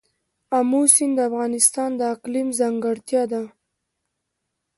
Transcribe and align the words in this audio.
آمو 0.57 0.81
سیند 0.93 1.13
د 1.17 1.19
افغانستان 1.29 1.89
د 1.97 2.01
اقلیم 2.13 2.47
ځانګړتیا 2.59 3.23
ده. 3.31 3.43